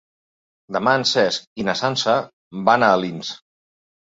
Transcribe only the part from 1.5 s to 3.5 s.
i na Sança van a Alins.